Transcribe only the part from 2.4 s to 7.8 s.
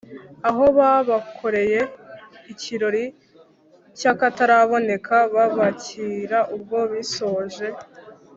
ikirori cy’akataraboneka babakira ubwo bisoje